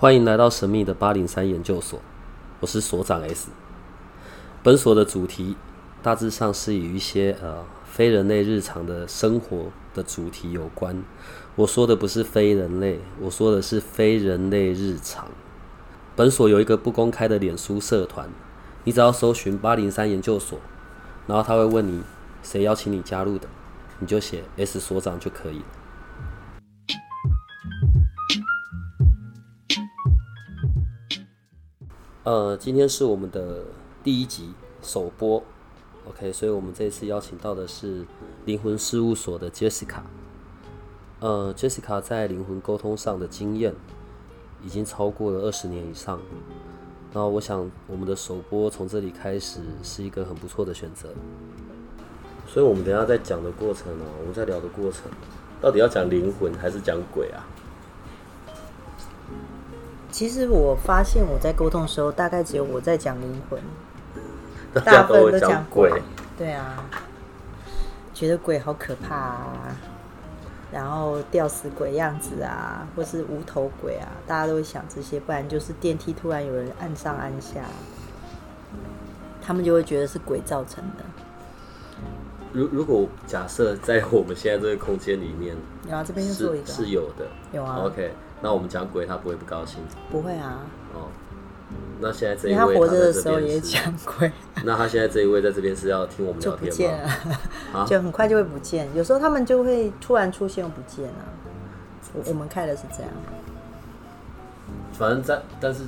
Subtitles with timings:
[0.00, 2.00] 欢迎来到神秘的八零三研究所，
[2.60, 3.48] 我是所长 S。
[4.62, 5.56] 本所的主题
[6.00, 11.02] 大致上是与一些呃非人类日常的生活的主题有关。
[11.56, 15.26] 我说的不是非人类，我说的是非人类日常。
[16.14, 18.30] 本所有一个不公开的脸书社团，
[18.84, 20.60] 你只要搜寻八零三研究所，
[21.26, 22.04] 然后他会问你
[22.44, 23.48] 谁邀请你加入的，
[23.98, 25.64] 你就写 S 所长就可以了。
[32.28, 33.64] 呃，今天是我们的
[34.04, 35.42] 第一集首播
[36.06, 38.04] ，OK，所以我们这次邀请到的是
[38.44, 40.02] 灵魂事务所的 Jessica。
[41.20, 43.74] 呃，Jessica 在灵魂沟通上的经验
[44.62, 46.20] 已经超过了二十年以上，
[47.14, 51.08] 然后我想我们的首播从这里开始是一个很不错的选择。
[52.46, 55.10] 所以，我们等下在讲的过程呢、我们在聊的过程，
[55.62, 57.48] 到底要讲灵魂还是讲鬼啊？
[60.10, 63.60] 其实我发现我在沟通的时候，大概只有我在讲灵魂，
[64.84, 66.02] 大部分都讲讲鬼。
[66.36, 66.84] 对啊，
[68.14, 69.76] 觉得鬼好可怕啊，
[70.72, 77.64] 然后吊死鬼样子啊，或是无头鬼啊，大家都会想这些，不然就是电梯突然有人按上按下，
[79.42, 81.04] 他们就会觉得是鬼造成的。
[82.52, 85.54] 如如果假设在我们现在这个空间里面
[85.88, 87.26] 有啊，这边又做一是个啊，是有的。
[87.52, 90.60] 有啊，OK，那我们讲鬼，他不会不高兴不会啊，
[90.94, 91.08] 哦。
[92.00, 94.30] 那现在这一位他活着的时候也讲鬼，
[94.64, 97.14] 那他现在这一位在这边是要听我们就聊天不见吗？
[97.72, 97.80] 了。
[97.80, 98.88] 啊， 就很快就会不见。
[98.94, 101.26] 有时候他们就会突然出现又不见啊。
[102.14, 103.10] 我我们开的是这样，
[104.92, 105.82] 反正在但是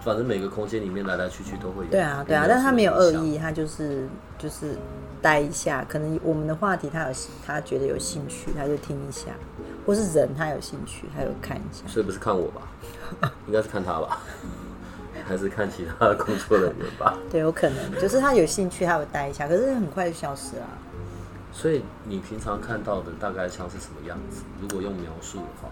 [0.00, 1.90] 反正每个空间里面来来去去都会有。
[1.90, 3.12] 对啊对啊，但他没有恶。
[3.12, 4.74] 意，他就是就是
[5.20, 7.14] 待一下，可能我们的话题他有
[7.46, 9.26] 他觉得有兴趣，他就听一下，
[9.86, 11.82] 或是人他有兴趣，他有看一下。
[11.86, 13.32] 所以不是看我吧？
[13.46, 14.20] 应该是看他吧？
[15.24, 17.16] 还是看其他的工作人员吧？
[17.30, 20.66] 对，有可能就是他有兴趣，他有待一下，可是很快就消失了。
[21.52, 24.42] 所以你平常看到的大概像是什么样子？
[24.60, 25.68] 如果用描述的话，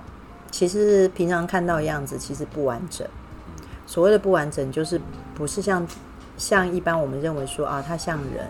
[0.50, 3.06] 其实平常看到的样子其实不完整。
[3.86, 5.00] 所谓的不完整，就是
[5.34, 5.84] 不是像
[6.36, 8.48] 像一般我们认为说啊，他像人，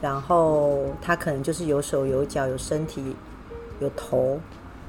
[0.00, 3.14] 然后他可能就是有手有脚有身体
[3.80, 4.40] 有头，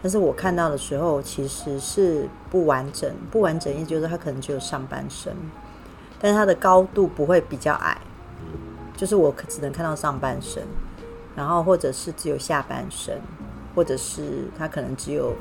[0.02, 5.36] 但是我看到的时候其实是不完整，不完整意思就是它可能只有上半身，
[6.20, 8.00] 但是它的高度不会比较矮，
[8.96, 10.64] 就是我可只能看到上半身，
[11.36, 13.20] 然后或者是只有下半身，
[13.76, 15.34] 或者是它可能只有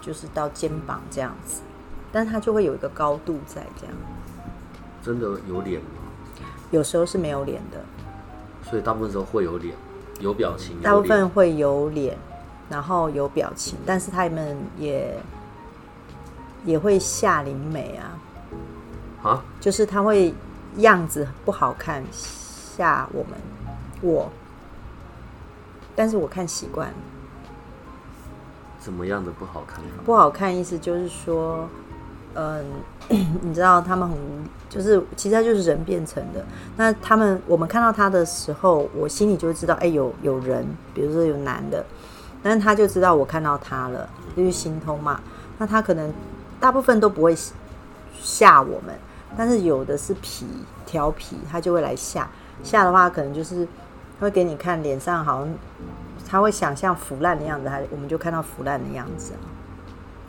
[0.00, 1.60] 就是到肩膀这样子，
[2.10, 3.94] 但是它就会有一个高度在这样，
[5.02, 5.86] 真的有脸吗？
[6.70, 7.84] 有时候是没有脸的，
[8.62, 9.74] 所以大部分时候会有脸，
[10.20, 12.16] 有表情，有大部分会有脸，
[12.70, 15.14] 然后有表情，但是他们也
[16.64, 20.32] 也会吓灵美啊，啊，就是他会
[20.76, 23.32] 样子不好看吓我们
[24.00, 24.30] 我，
[25.96, 26.94] 但是我看习惯了。
[28.78, 30.02] 怎么样的不好看法？
[30.06, 31.68] 不好看，意思就是说，
[32.32, 32.64] 嗯，
[33.42, 36.42] 你知道他们很无，就是其实他就是人变成的。
[36.78, 40.64] 那他们我们看到他的时候，我心里就会知道，哎、有有人，
[40.94, 41.84] 比如说有男的，
[42.42, 45.20] 但是他就知道我看到他了，就是心通嘛。
[45.58, 46.12] 那他可能
[46.58, 47.36] 大部分都不会
[48.20, 48.94] 吓我们，
[49.36, 50.46] 但是有的是皮
[50.86, 52.28] 调皮，他就会来吓。
[52.62, 53.66] 吓的话，可能就是
[54.18, 55.54] 他会给你看脸上好像
[56.26, 59.40] 他会想象腐烂的样子，他我们就看到腐烂的样子啊。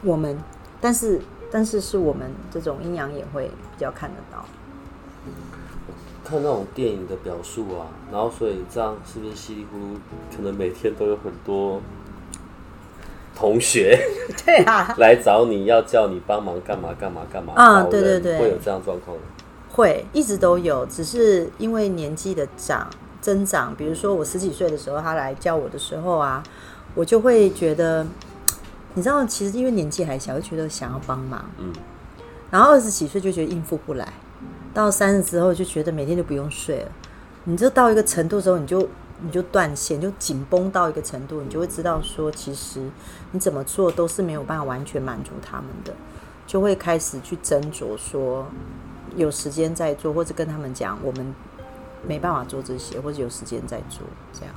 [0.04, 0.38] 我们，
[0.80, 1.22] 但是
[1.52, 4.46] 但是是我们这种阴阳眼会比较看得到。
[6.24, 11.82] 看那种电影的表述啊，然后所以这样是不是稀里糊涂，可能每天都有很多
[13.42, 14.00] 同学
[14.46, 17.54] 对啊，来找你要叫你帮忙干嘛干嘛干嘛？
[17.56, 19.24] 啊对对对会有这样状况吗。
[19.74, 22.88] 会一直都有，只是因为年纪的长
[23.20, 26.44] 增长，比如说我十几岁的时候，他来叫我的时候啊，
[26.94, 28.06] 我就会觉得，
[28.94, 31.74] 你知道，其实因为年纪还小，就觉得想要帮忙，嗯，
[32.52, 34.08] 然后二十几岁就觉得应付不来，
[34.74, 36.92] 到三十之后就觉得每天就不用睡了，
[37.46, 38.88] 你就到一个程度之后，你就
[39.24, 42.82] 你就断线，就紧绷到一个程度，你就会知道说，其实
[43.32, 45.94] 你怎么做都是没有办法完全满足他们的，
[46.48, 48.48] 就会开始去斟酌说，
[49.16, 51.36] 有时间再做，或者跟他们讲，我们
[52.08, 54.02] 没办法做这些，或者有时间再做，
[54.34, 54.56] 这样。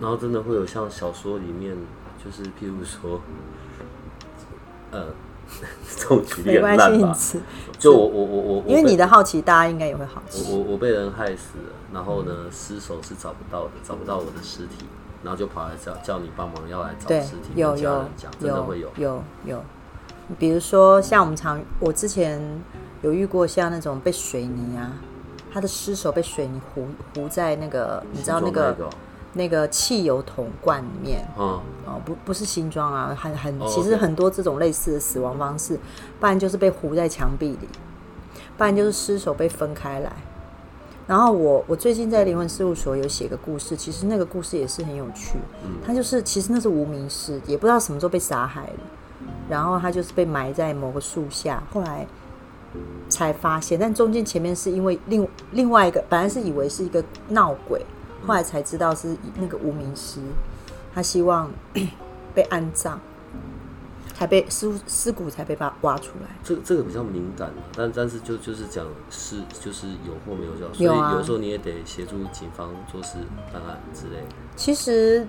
[0.00, 1.76] 然后真的会有像小说里面，
[2.24, 3.20] 就是譬如说，
[4.90, 5.08] 呃，
[5.96, 7.18] 这种举例烂吧？
[7.78, 10.50] 就我我我我，因为你的好奇，大家应该也会好奇。
[10.50, 14.84] 我我我被人害死了，然后呢，尸首是找不到的，找不到我的尸体，
[15.22, 18.90] 然后就跑来叫叫你帮忙要来找尸体，有有讲，真的会有。
[18.96, 19.64] 有有有，
[20.36, 22.42] 比如说像我们常，我之前
[23.02, 24.90] 有遇过像那种被水泥啊，
[25.52, 28.90] 他的尸首被水泥糊糊在那个，你知道那个个
[29.34, 31.28] 那个汽油桶罐里面。
[31.38, 35.78] 嗯哦，不不是新装啊，很很哦其实很多这种类似的死亡方式，
[36.18, 37.68] 不然就是被糊在墙壁里，
[38.56, 40.10] 不然就是尸首被分开来。
[41.06, 45.36] 然后我我最近在灵魂事务所有写个故事，其实那个故事也是很有趣。
[45.84, 48.78] 他就是其实那是无名氏，也不知道什么时候被杀害的，
[49.48, 52.06] 然后他就是被埋在某个树下，后来
[53.10, 57.84] 才发现，但中间前面是因为另另外一个，本来是以为是一个闹鬼，
[58.26, 60.20] 后来才知道是那个无名氏，
[60.94, 61.50] 他希望
[62.34, 62.98] 被安葬，
[64.14, 66.28] 才被尸尸骨才被挖挖出来。
[66.42, 73.18] 这这个比较敏感啊，但但是就就是讲是就是有或没有就好，所以有时候你也得协助警方做事
[73.52, 74.28] 办案之类的。
[74.56, 75.26] 其实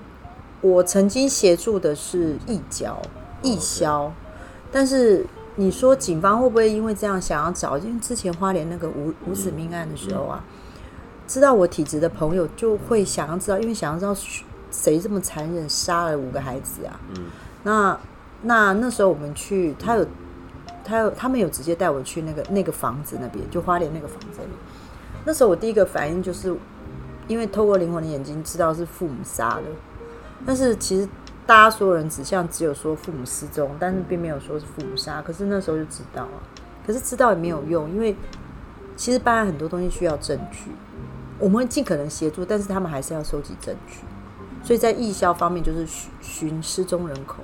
[0.62, 3.02] 我曾经协助的是义交、
[3.42, 4.12] 义消，
[4.72, 7.78] 但是你说警方会不会因为这样想要找？
[7.78, 10.44] 因为之前花莲那个无无子命案的时候啊，
[11.28, 14.16] 知道我体质的朋友就会想要知道，因为想要知道
[14.70, 17.00] 谁这么残忍杀了五个孩子啊。
[17.16, 17.26] 嗯，
[17.64, 18.00] 那
[18.46, 20.06] 那那时候我们去，他有
[20.84, 24.48] 他有他们有直接带我去那个那个房子那边，就花莲那个房子里。
[25.26, 26.56] 那时候我第一个反应就是，
[27.28, 29.64] 因为透过灵魂的眼睛知道是父母杀的，
[30.46, 31.10] 但是其实
[31.48, 35.22] 大家所有人指向只有说父母失踪，但是并没有说是父母杀。
[35.24, 36.38] 可是那时候就知道啊，
[36.86, 38.16] 可是知道也没有用，因为
[38.96, 40.70] 其实办案很多东西需要证据，
[41.40, 44.02] 我们会尽可能协助，但是他们还是要收集证据。
[44.64, 47.38] 所以在义消方面，就是寻寻失踪人口，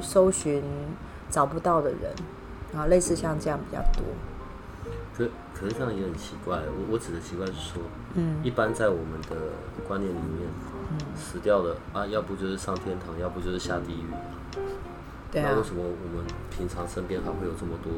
[0.00, 0.62] 搜寻
[1.30, 2.12] 找不到的人，
[2.72, 4.04] 然后类似像这样比较多。
[5.16, 6.56] 可可是这样也很奇怪。
[6.56, 7.82] 我我指的奇怪是说，
[8.14, 9.36] 嗯，一般在我们的
[9.86, 10.48] 观念里面，
[11.16, 14.06] 死掉了啊，要不就是上天堂，要不就是下地狱。
[15.30, 17.92] 对啊那为，什么我们平常身边还会有这么多？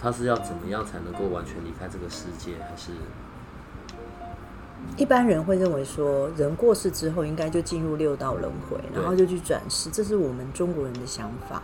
[0.00, 2.54] 他是要怎么样才能够完全离开这个世界？
[2.60, 2.92] 还是
[4.96, 11.62] 一般人会认为说，人过世之后应该就进入六道轮回，然后就去转世，这是我们中国人的想法。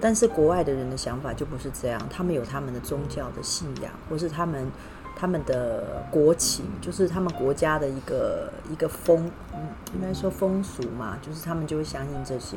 [0.00, 4.66] 但是国外的人的想法就不是这样，他们有他们的宗教的信仰，或是他们
[5.14, 9.60] 他们的国情，就是他们国家的一个一个风，嗯，
[9.94, 12.56] 应该说风俗嘛，就是他们就会相信这些。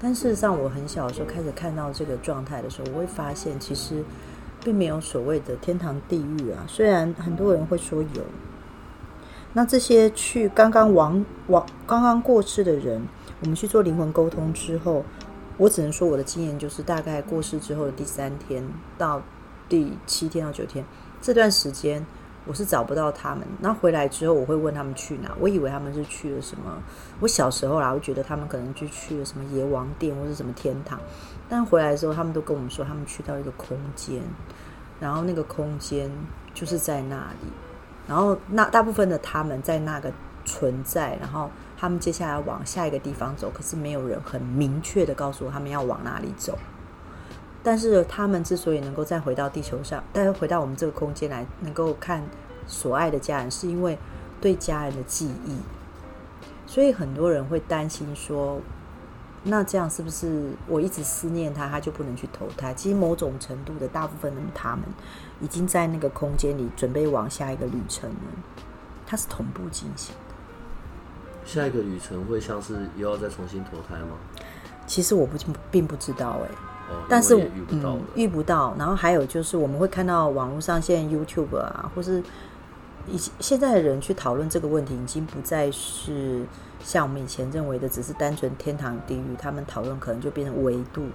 [0.00, 4.02] 但事实上，我很小的时候开始看到这个状态的时候，我会发现其实
[4.62, 6.64] 并没有所谓的天堂地狱啊。
[6.66, 8.22] 虽然很多人会说有，
[9.56, 13.06] 那这些去刚刚亡亡刚刚过世的人，
[13.40, 15.04] 我们去做灵魂沟通之后，
[15.56, 18.68] 我只能说我的经验就是，大概过世之后的第三天
[18.98, 19.22] 到
[19.68, 20.84] 第七天到九天
[21.22, 22.04] 这段时间，
[22.44, 23.46] 我是找不到他们。
[23.60, 25.30] 那回来之后，我会问他们去哪。
[25.38, 26.82] 我以为他们是去了什么，
[27.20, 30.98] 我小时候啦，我觉得他们可能就去了什么阎王殿或者什么天堂。
[31.48, 34.20] 但回来的时候，他们都跟我们说，他们去到一个空间，
[34.98, 36.10] 然后那个空间
[36.52, 37.48] 就是在那里。
[38.06, 40.12] 然后那大部分的他们在那个
[40.44, 46.58] 存在，然后他们接下来往下一个地方走，可是没有人很明确的告诉他们要往哪里走。
[47.62, 52.22] 但是他们之所以能够再回到地球上，再回到我们这个空间来，能够看
[52.66, 53.98] 所爱的家人，是因为
[54.40, 55.56] 对家人的记忆。
[56.66, 58.60] 所以很多人会担心说，
[59.44, 62.72] 那这样是不是我一直思念他，他就不能去投胎？
[62.74, 64.80] 其实某种程度的大部分的他们
[65.40, 68.16] 已经在那个空间里准备往下一个旅程了，
[69.06, 70.34] 它是同步进行的。
[71.44, 74.16] 下一个旅程会像是又要再重新投胎吗？
[74.86, 75.36] 其实我不
[75.70, 76.48] 并不知道哎、
[76.90, 77.34] 哦，但是
[77.68, 78.00] 嗯、。
[78.14, 78.74] 遇不到。
[78.78, 82.22] 然后还有就是，我们会看到网络上现在 YouTube 啊，或是
[83.06, 86.44] 以前现在的人去讨论这个问题，已经不再是
[86.82, 89.36] 像我们以前认为的，只是单纯天堂地狱。
[89.38, 91.06] 他们讨论可能就变成维度，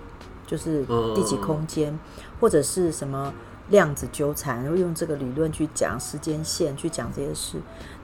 [0.46, 1.98] 就是第几空间，
[2.40, 3.34] 或者是什么
[3.70, 7.58] 量子纠缠，然后用这个理论去讲时间线，去讲这些事。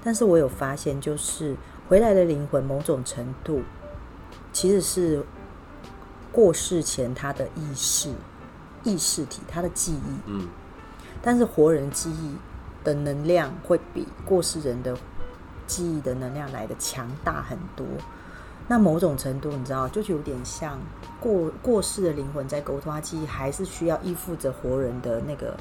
[0.03, 1.55] 但是我有发现，就是
[1.87, 3.61] 回来的灵魂某种程度
[4.51, 5.23] 其实是
[6.31, 8.09] 过世前他的意识、
[8.83, 10.47] 意识体、他的记忆，嗯，
[11.21, 12.35] 但是活人记忆
[12.85, 14.95] 的能量会比过世人的
[15.67, 17.85] 记忆的能量来的强大很多。
[18.67, 20.79] 那某种程度，你知道，就有点像
[21.19, 25.55] 过过世的灵魂在沟通，他记忆还是需要依附着活人的那个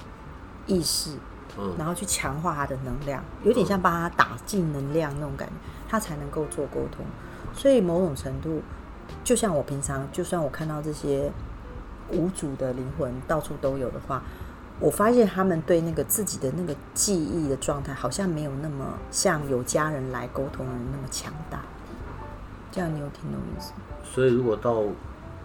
[0.66, 1.10] 意识，
[1.58, 5.54] 嗯然后去强化他的能量，有点像帮他打进能量那种感觉，
[5.88, 7.04] 他才能够做沟通。
[7.52, 8.62] 所以某种程度，
[9.22, 11.30] 就像我平常，就算我看到这些
[12.10, 14.22] 无主的灵魂到处都有的话，
[14.80, 21.62] 我发现他们对那个自己的那个记忆的状态，好像没有那么像有家人来沟通的人那么强大。
[22.72, 23.76] 这样你有听懂意思吗？
[24.04, 24.82] 所以如果到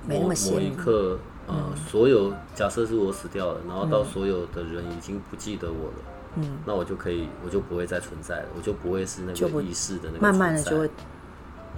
[0.07, 0.71] 没那么鲜某一。
[0.75, 1.55] 刻，呃，
[1.87, 5.93] 所有假设是我死掉了，然后到所有的人已经不记得我了，
[6.35, 10.89] 嗯，那我就可以，我就不会再存在了，我就不会是那个意识的那个慢慢的就会，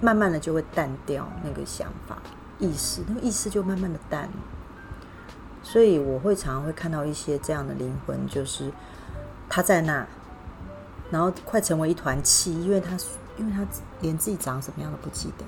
[0.00, 2.16] 慢慢的就会淡掉那个想法、
[2.58, 4.28] 意识，那个意识就慢慢的淡。
[5.62, 8.70] 所以我会常常会看到一些这样的灵魂，就是
[9.48, 10.06] 他在那，
[11.10, 12.96] 然后快成为一团气，因为他
[13.38, 13.66] 因为他
[14.00, 15.44] 连自己长什么样都不记得。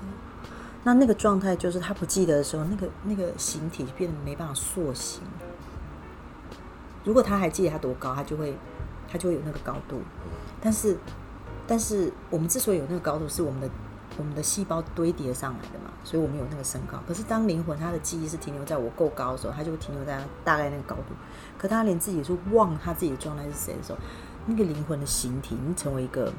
[0.84, 5.22] 那那个状态就是他不记得的时候，那个那个形体变得没办法塑形。
[7.04, 8.56] 如果他还记得他多高，他就会
[9.10, 10.00] 他就会有那个高度。
[10.60, 10.96] 但是
[11.66, 13.68] 但是我们之所以有那个高度，是我们的
[14.16, 16.98] 我们的细胞堆叠上来的嘛，所以我们有那个身高。
[17.06, 21.14] 可是当灵魂它的记忆是停留在我够高的时候，它就会停留在大概那个高度。
[21.58, 23.98] 可他连自己也是忘他自己的状态是谁的时候，
[24.46, 26.32] 那个灵魂的形体已经成为一个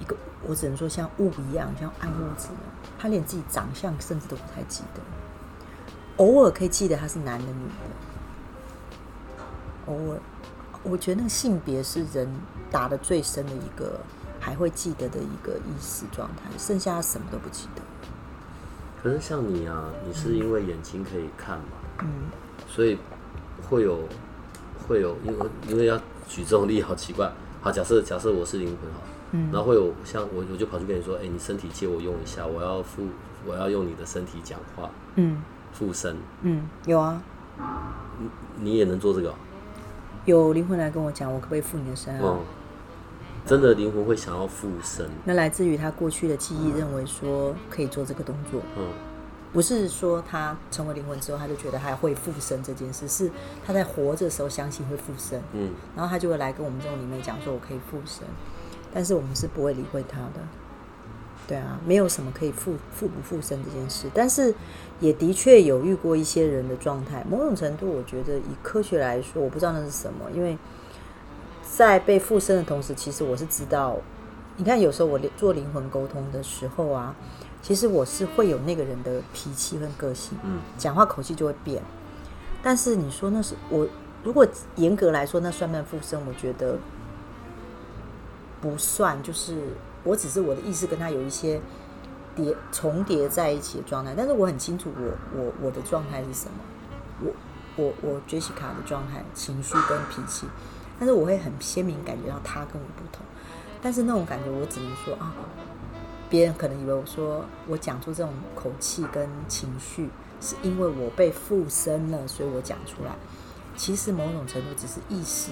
[0.00, 2.62] 一个，我只能说像雾一样，像暗物质一样。
[2.98, 5.02] 他连自己长相甚至都不太记得，
[6.16, 7.64] 偶尔可以记得他是男的女
[9.36, 10.20] 的，偶尔。
[10.82, 12.32] 我觉得那个性别是人
[12.70, 13.98] 打的最深的一个，
[14.46, 17.82] 还会记得的一个意识状态，剩下什么都不记得。
[19.02, 21.64] 可是像你啊，你是因为眼睛可以看嘛，
[22.02, 22.08] 嗯，
[22.68, 22.96] 所以
[23.68, 23.98] 会有
[24.86, 25.98] 会有，因为因为要
[26.28, 27.28] 举这种例好奇怪。
[27.60, 29.00] 好，假设假设我是灵魂哈，
[29.32, 33.02] 嗯然后会有像我我就跑去跟你说，哎、你身体借我用一下，我要附
[33.44, 37.20] 我要用你的身体讲话，嗯附身，嗯，有啊，
[38.60, 39.34] 你也能做这个哦、
[40.24, 42.20] 有灵魂来跟我讲，我可不可以附你的身啊？
[42.22, 42.38] 嗯，
[43.46, 48.88] 真的灵魂会想要附身，那来自于他过去的记忆，认为说可以做这个动作，嗯。
[49.52, 53.30] 不是说他成为灵魂之后他就觉得还会附身这件事，是
[53.64, 58.26] 他在活着的时候相信会附身，嗯，然后他就会来跟我们这种灵媒讲说我可以附身，
[58.92, 60.40] 但是我们是不会理会他的。
[61.46, 64.52] 对啊，没有什么可以附附不附身这件事，但是
[65.00, 67.24] 也的确有遇过一些人的状态。
[67.30, 70.58] 某种程度，我觉得以科学来说，我不知道那是什么，因为
[71.76, 73.98] 在被附身的同时，其实我是知道，
[74.56, 77.14] 你看有时候我做灵魂沟通的时候啊，
[77.60, 81.82] 其实我是会有那个人的脾气跟个性，嗯，讲话口气就会变。
[82.62, 83.86] 但是你说那是我，
[84.24, 86.18] 如果严格来说，那算不算附身？
[86.26, 86.78] 我觉得
[88.62, 89.58] 不算，就是
[90.02, 91.60] 我只是我的意识跟他有一些
[92.34, 96.54] 叠重叠在一起的状态，但是我很清楚我我我的状态是什么，
[97.20, 97.32] 我
[97.76, 100.46] 我我 Jessica 的状态、情绪跟脾气，
[100.98, 103.24] 但是我会很鲜明感觉到他跟我不同，
[103.82, 105.34] 但是那种感觉我只能说啊，
[106.28, 110.08] 别人可能以为我说我讲出这种口气跟情绪，
[110.40, 113.12] 是因为我被附身了，所以我讲出来。
[113.76, 115.50] 其实某种程度只是意识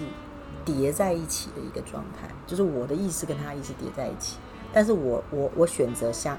[0.64, 4.38] 叠在一起的一个状态，就是我的意识跟他意识叠在一起，
[4.72, 6.38] 但是我我我选择像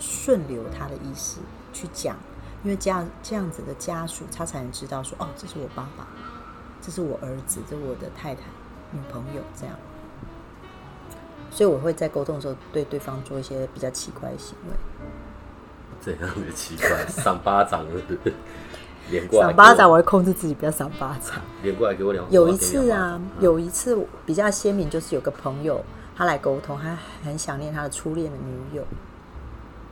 [0.00, 1.40] 顺流他的意识
[1.74, 2.16] 去讲，
[2.64, 6.08] 因为这样这样子的家属他才能知道说，哦，这是我爸爸，
[6.82, 8.42] 这是我儿子，这是我的太太、
[8.90, 9.74] 女朋友这样。
[11.50, 14.74] 所以我会在沟通的时候对对方做一些比较奇怪的行为，
[16.00, 17.04] 怎样的奇怪？
[17.08, 18.34] 赏巴掌是不是，
[19.10, 21.40] 连过来赏巴掌，我我会控制自己不要赏巴掌。
[21.62, 25.84] 连过来给我两，有一次啊有一次比较鲜明，就是有个朋友
[26.16, 28.84] 他来沟通，他很想念他的初恋的女友，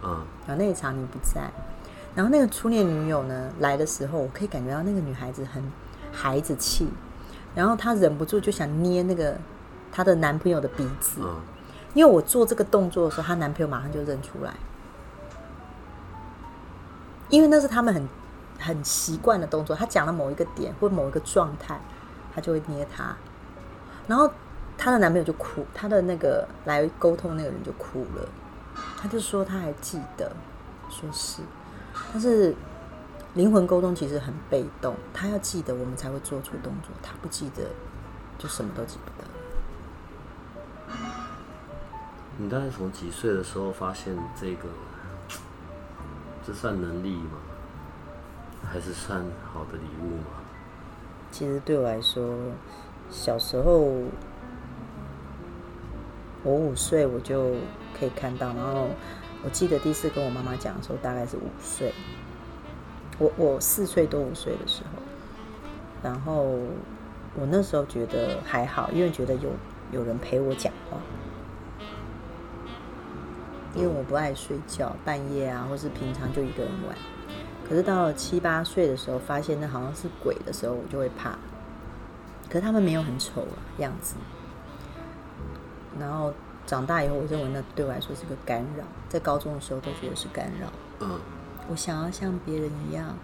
[0.03, 1.51] 嗯然后那一场你不在，
[2.15, 5.63] 然后那个初恋女友呢来的时候，我可以感觉到那个女孩子很
[6.13, 6.89] 孩子气，
[7.55, 9.37] 然后她忍不住就想捏那个
[9.93, 11.37] 她的男朋友的鼻子，嗯。
[11.93, 14.55] 因为我做这个动作的时候，她男朋友马上就认出来，
[17.29, 18.09] 因为那是他们很
[18.59, 19.75] 很习惯的动作。
[19.75, 21.81] 他讲了某一个点或某一个状态，
[22.33, 23.17] 他就会捏他，
[24.07, 24.31] 然后
[24.79, 28.29] 她的男朋友就哭，她的那个来沟通那个人就哭了，
[28.97, 30.31] 他就说他还记得，
[30.89, 31.43] 说是，
[32.13, 32.55] 但是
[33.35, 37.65] 灵魂沟通其实很被动，他要记得我们才会做出动作，他不记得
[38.39, 39.29] 就什么都记不得。
[42.39, 44.69] 你大概从几岁的时候发现这个？
[46.47, 47.39] 这算能力吗？
[48.65, 49.23] 还是算
[49.53, 50.41] 好的礼物吗？
[51.31, 52.35] 其实对我来说，
[53.11, 53.79] 小时候
[56.43, 57.53] 我五岁我就
[57.97, 58.89] 可以看到，然后
[59.45, 61.93] 我记得第一次跟我妈妈讲的时候，大概是五岁，
[63.21, 65.01] 我我四岁多五岁的时候，
[66.03, 66.43] 然后
[67.37, 69.51] 我那时候觉得还好，因为觉得有
[69.93, 70.99] 有人陪我讲话。
[73.73, 76.97] 因为我不爱睡觉，半夜啊，或是平常就一个人玩。
[77.69, 81.39] 可是到了七八岁的时候，发现那好像是鬼的时候，我就会怕。
[82.49, 84.17] 可是他们没有很丑啊样子。
[86.01, 86.35] 然后
[86.67, 90.67] 长大以后，我认为那对我来说是个干扰，在高中的时候都觉得是干扰。
[90.99, 91.21] 嗯，
[91.71, 93.15] 我想要像别人一样，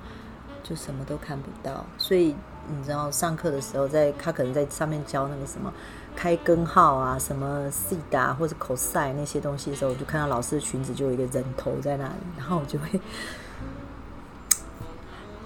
[0.62, 1.84] 就什么都看不到。
[1.98, 2.34] 所以
[2.68, 5.72] 你知道，上课的时候，在他可能在上面教那个什么
[6.14, 13.00] 开根号啊，什么 C 达或者 cos 那些东西的时候，我就看到老师的裙子就有一个人头在那里，然后我就会，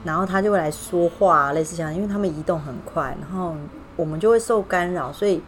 [0.04, 3.56] 然后他就会来说话，类似这样，因为他们移动很快，然后
[3.96, 5.42] 我们就会受干扰，所以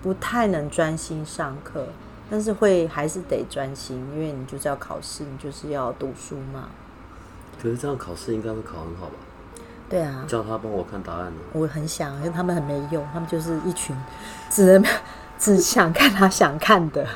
[0.00, 1.88] 不太能专心上课。
[2.32, 6.70] 但是会还是得专心，因为你就是要考试，你就是要读书嘛。
[7.62, 9.12] 可是这样考试应该会考很好吧？
[9.90, 11.40] 对啊，叫他帮我看答案呢。
[11.52, 13.94] 我很想，因为他们很没用，他们就是一群
[14.48, 14.82] 只能
[15.38, 17.06] 只想看他想看的。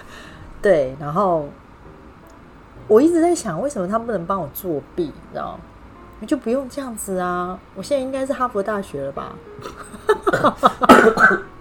[0.60, 1.48] 对，然后
[2.86, 5.04] 我一直在想，为什么他不能帮我作弊？
[5.04, 5.58] 你知道
[6.20, 7.58] 你就不用这样子啊！
[7.74, 9.34] 我现在应该是哈佛大学了吧？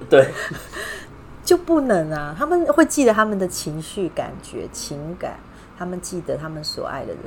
[0.09, 0.29] 对。
[1.45, 2.35] 就不能啊！
[2.37, 5.37] 他们会记得他们的情绪、感觉、情感，
[5.77, 7.21] 他们记得他们所爱的人。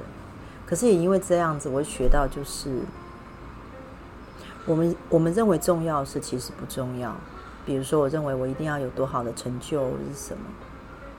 [0.66, 2.80] 可是也因为这样子，我学到就是，
[4.66, 7.14] 我们我们认为重要的事其实不重要。
[7.64, 10.42] 比如说，我认为我一定要有多好的成就是什么，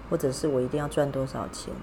[0.09, 1.73] 或者是我一定要赚多少钱。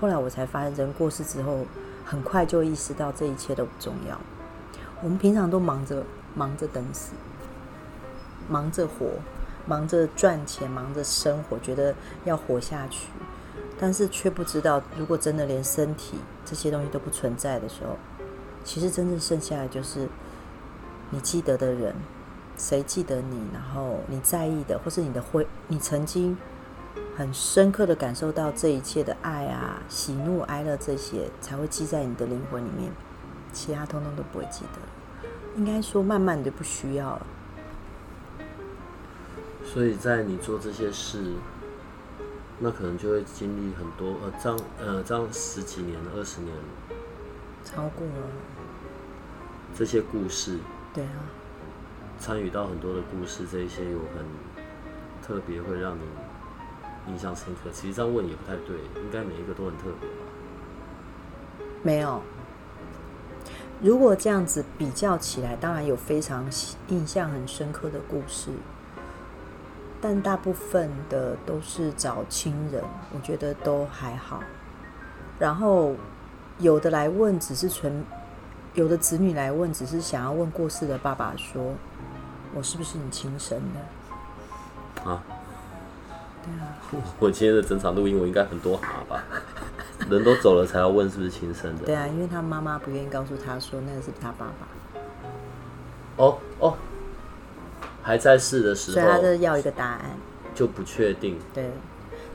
[0.00, 1.60] 后来我才发现，人过世之后，
[2.04, 4.18] 很快就意识到这一切都不重要。
[5.02, 6.02] 我们平常都忙着
[6.34, 7.12] 忙着等死，
[8.48, 9.06] 忙着活。
[9.66, 13.08] 忙着赚钱，忙着生活，觉得要活下去，
[13.78, 17.96] 但是却不知道，如果真的连身体这些东西都不存在的时候，
[18.64, 20.08] 其实真正剩下的就是
[21.10, 21.94] 你记得的人，
[22.56, 26.36] 谁记得你，然后你在意的，或是你的会，你曾经
[27.16, 32.90] 很深刻的感受到这一切的爱啊、喜怒哀乐这些，才会记在你的灵魂里面，
[33.52, 35.28] 其他通通都不会记得。
[35.56, 37.26] 应该说，慢慢的不需要了。
[39.72, 41.32] 所以在你做这些事，
[42.58, 46.54] 那可能就会经历很多呃，这样呃，这样十几年、二十年，
[47.64, 48.28] 超过了
[49.74, 50.58] 这些故事。
[50.92, 51.24] 对啊，
[52.18, 54.26] 参与到很多的故事，这一些有很
[55.26, 56.02] 特别，会让你
[57.10, 57.70] 印象深刻。
[57.72, 61.66] 其实这样问也不太对，应该每一个都很特别吧？
[61.82, 62.20] 没有。
[63.80, 66.44] 如果这样子比较起来，当然有非常
[66.88, 68.50] 印象很深刻的故事。
[70.02, 72.82] 但大部分的都是找亲人，
[73.14, 74.42] 我觉得都还好。
[75.38, 75.94] 然后
[76.58, 78.02] 有的来问，只是纯；
[78.74, 81.72] 有的子女来问，只是想要问过世的爸爸说
[82.52, 85.22] ：“我是不是你亲生的？”啊？
[86.42, 86.74] 对啊。
[87.20, 89.22] 我今天的整场录音，我应该很多哈吧？
[90.10, 91.84] 人都走了才要问是不是亲生的？
[91.84, 94.66] 对啊，因为他妈妈不愿意告诉他说那个是他爸爸。
[96.16, 96.76] 哦哦。
[98.02, 100.00] 还在世的时候，所以他是要一个答案，
[100.54, 101.38] 就不确定。
[101.54, 101.70] 对，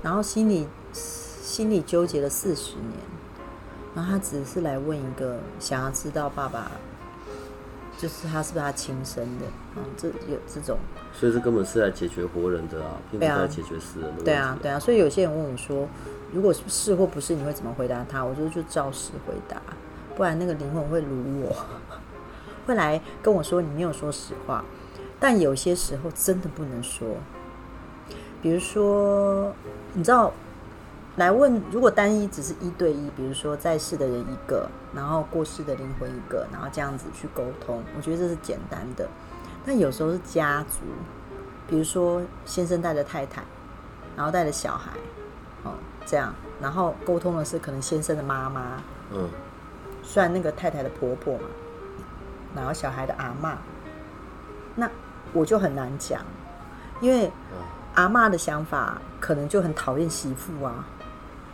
[0.01, 2.93] 然后心里心里纠结了四十年，
[3.93, 6.71] 然后他只是来问一个，想要知道爸爸
[7.97, 9.45] 就是他是不是他亲生的
[9.79, 9.83] 啊？
[9.97, 10.77] 这有这种，
[11.11, 14.23] 所以这根本是来解决活人的啊，并不是来解决死人的。
[14.23, 15.87] 对啊，对啊，所以有些人问我说，
[16.31, 18.23] 如果是或不是，你会怎么回答他？
[18.23, 19.59] 我就就照实回答，
[20.15, 21.55] 不然那个灵魂会辱我，
[22.67, 24.63] 会来跟我说你没有说实话。
[25.19, 27.07] 但有些时候真的不能说，
[28.39, 29.51] 比如说，
[29.93, 30.31] 你知道，
[31.15, 39.09] 来问如果单一只是一对一，比如说在世的人一个，然后过世的灵魂一个，然后这样子去沟通，我觉得这是简单的。
[39.65, 40.81] 但有时候是家族，
[41.67, 43.41] 比如说先生带着太太，
[44.15, 44.91] 然后带着小孩，
[45.63, 45.73] 哦，
[46.05, 49.27] 这样，然后沟通的是可能先生的妈妈，嗯，
[50.03, 51.47] 算那个太太的婆婆嘛，
[52.55, 53.57] 然后小孩的阿妈，
[54.75, 54.87] 那。
[55.37, 56.21] 我就很难讲，
[56.99, 57.31] 因为
[57.93, 60.85] 阿妈的想法可能就很讨厌媳妇啊，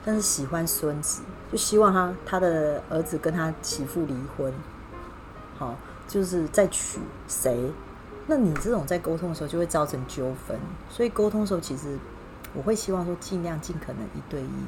[0.05, 4.53] 但是喜欢孙子，就希望他他的儿子跟他媳妇离婚，
[5.57, 5.75] 好，
[6.07, 7.71] 就是再娶谁？
[8.25, 10.57] 那你这种在沟通的时候就会造成纠纷，
[10.89, 11.99] 所以沟通的时候其实
[12.53, 14.65] 我会希望说尽量尽可能一对一，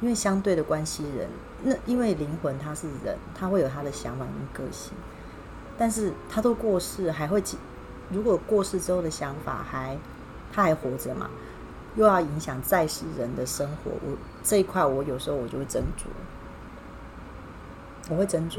[0.00, 1.28] 因为相对的关系人，
[1.62, 4.92] 那因为灵魂他是人，他会有他的想法跟个性，
[5.76, 7.42] 但是他都过世还会
[8.10, 9.96] 如果过世之后的想法还
[10.52, 11.30] 他还活着嘛，
[11.96, 16.06] 又要影响在世人的生活，我这一块我有时候我就会斟酌，
[18.10, 18.58] 我会斟酌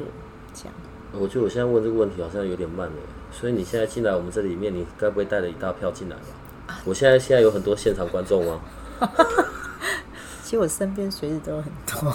[0.53, 0.73] 这样。
[1.11, 2.93] 我觉得我现在问这个问题好像有点慢了，
[3.31, 6.79] 所以你现在进来我们这里面，你该不会带了一大票进来吧？
[6.85, 8.59] 我现在现在有很多现场观众吗？
[10.43, 12.11] 其实我身边随时都有很多，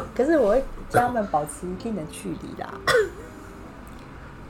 [0.16, 2.74] 可是我会将他们保持一定的距离啦。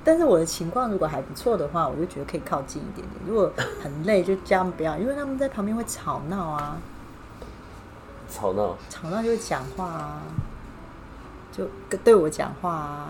[0.04, 3.20] 但是我的情况如果还不错的话，我就觉得可以靠近一点点。
[3.26, 3.50] 如果
[3.82, 6.76] 很累，就叫他们不要，因为他们在旁边会吵闹啊。
[8.30, 10.22] 吵闹，吵闹就会讲话啊，
[11.50, 13.08] 就跟对我讲话啊，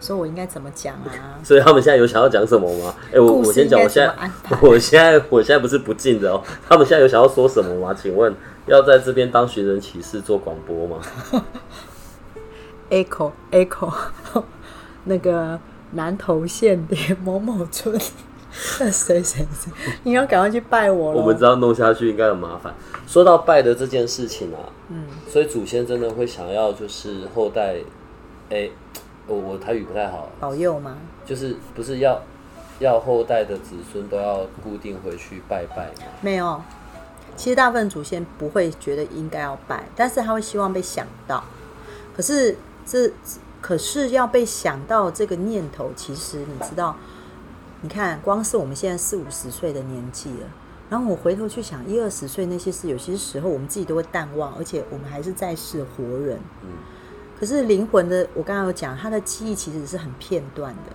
[0.00, 1.38] 说我应该怎么讲啊。
[1.44, 2.94] 所以他们现在有想要讲什么吗？
[3.12, 4.30] 哎、我我先讲，我现在
[4.62, 7.94] 我现在我现在不是不敬的哦，他们现在有想要说什么吗？
[7.94, 8.34] 请问
[8.66, 10.98] 要在这边当寻人启事做广播吗？
[12.90, 13.92] echo echo
[15.04, 15.58] 那个
[15.92, 17.98] 南投县的 某某村，
[18.80, 19.70] 那谁谁谁，
[20.02, 21.20] 你要赶快去拜我了。
[21.20, 22.74] 我们这样弄下去应该很麻烦。
[23.06, 27.76] 说到拜的这件事情啊，嗯，所以祖先真的会想要就是后代，
[28.50, 28.68] 哎、
[29.26, 30.96] 我我台语不太好，保佑吗？
[31.24, 32.20] 就是不是要
[32.78, 36.12] 要后代的子孙都要固定回去拜拜吗？
[36.20, 36.62] 没有，
[37.36, 41.44] 其实大部分祖先不会觉得应该要拜，但是他会希望被想到。
[42.16, 43.10] 可是这
[43.62, 46.94] 可是要被想到这个念头，其实你知道，
[47.80, 50.46] 你看，光是我们现在四五十岁的年纪了，
[50.90, 56.38] 然后我回头去想一二十岁那些事，有些时候我们自己都会淡忘，而且我们还是在世的活人。
[56.62, 56.68] 嗯
[57.38, 60.92] 可是灵魂的，我刚刚有讲，他的记忆其实是很片段的，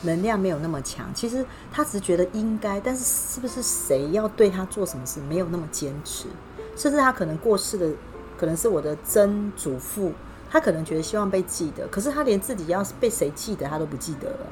[0.00, 1.12] 能量没有那么强。
[1.12, 6.28] 其实他只是觉得应该，但是是不是谁要对他做什么事，没有那么坚持。
[6.74, 7.90] 甚至他可能过世的，
[8.38, 10.12] 可能是我的曾祖父，
[10.50, 14.46] 他可能觉得希望被记得，可是他连自己要是被谁记得，他都不记得了。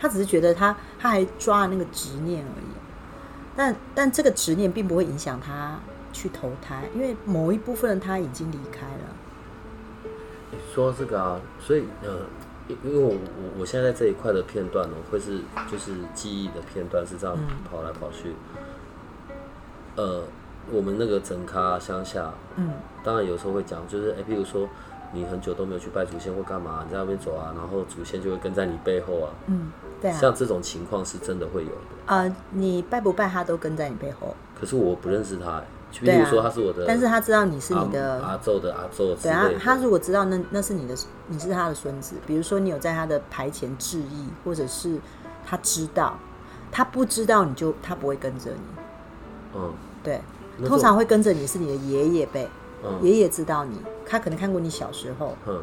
[0.00, 2.66] 他只是觉得他他还抓了那个执念而已。
[3.54, 5.78] 但但这个执念并不会影响他
[6.12, 10.58] 去投胎，因为某一部分的他已经离开了。
[10.74, 12.20] 说这个啊，所以呃，
[12.68, 15.40] 因因为我我我现在在这一块的片段呢，会是
[15.70, 17.36] 就是记忆的片段是这样
[17.70, 18.34] 跑来跑去。
[19.96, 20.24] 呃，
[20.70, 22.70] 我们那个整咖乡下，嗯，
[23.04, 24.68] 当然有时候会讲，就是哎、譬如说
[25.12, 29.70] 你很久都没有去拜祖先或干嘛，你在那边走啊，然后祖先就会跟在你背后啊，嗯，
[30.00, 31.76] 对啊，像这种情况是真的会有的。
[32.06, 35.62] 呃，你拜不拜他都跟在你背后，可是我不认识他、
[36.00, 40.94] 比如说他是我的，但是他知道你是你的，阿宙的阿宙之对啊他如果知道那那是你的，
[41.26, 44.98] 你是他的孙子，比如说你有在他的牌前致意，或者是
[45.44, 46.16] 他知道，
[46.70, 48.60] 他不知道你就他不会跟着你，
[49.56, 49.72] 嗯。
[50.02, 50.20] 对，
[50.64, 52.48] 通常会跟着你是你的爷爷辈，
[52.82, 52.98] 嗯。
[53.02, 53.76] 爷爷知道你，
[54.10, 55.62] 他可能看过你小时候，嗯。